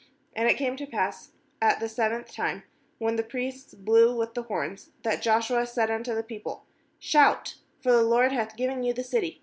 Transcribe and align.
16And 0.35 0.49
it 0.49 0.57
came 0.57 0.75
to 0.77 0.87
pass 0.87 1.29
at 1.61 1.79
the 1.79 1.87
seventh 1.87 2.31
time, 2.33 2.63
when 2.97 3.17
the 3.17 3.23
priests 3.23 3.75
blew 3.75 4.17
with 4.17 4.33
the 4.33 4.41
horns, 4.41 4.89
that 5.03 5.21
Joshua 5.21 5.63
said 5.67 5.91
unto 5.91 6.15
the 6.15 6.23
peo 6.23 6.39
ple: 6.39 6.65
'Shout; 6.97 7.57
for 7.83 7.91
the 7.91 8.01
LORD 8.01 8.31
hath 8.31 8.57
given 8.57 8.81
you 8.81 8.93
the 8.93 9.03
city. 9.03 9.39